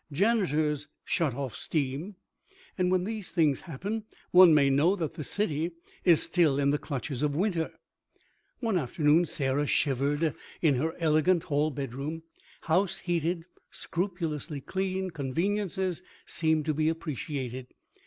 Janitors 0.11 0.87
shut 1.05 1.35
off 1.35 1.55
steam. 1.55 2.15
And 2.75 2.89
when 2.91 3.03
these 3.03 3.29
things 3.29 3.59
happen 3.59 4.05
one 4.31 4.51
may 4.51 4.67
know 4.71 4.95
that 4.95 5.13
the 5.13 5.23
city 5.23 5.73
is 6.03 6.23
still 6.23 6.57
in 6.57 6.71
the 6.71 6.79
clutches 6.79 7.21
of 7.21 7.35
winter. 7.35 7.71
One 8.61 8.79
afternoon 8.79 9.27
Sarah 9.27 9.67
shivered 9.67 10.33
in 10.59 10.73
her 10.77 10.95
elegant 10.97 11.43
hall 11.43 11.69
bedroom; 11.69 12.23
"house 12.61 12.97
heated; 13.01 13.45
scrupulously 13.69 14.59
clean; 14.59 15.11
conveniences; 15.11 16.01
seen 16.25 16.63
to 16.63 16.73
be 16.73 16.89
appreciated." 16.89 17.67